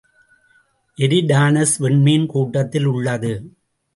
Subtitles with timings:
[0.97, 3.33] Eridanus விண்மீன் கூட்டத்திலுள்ளது.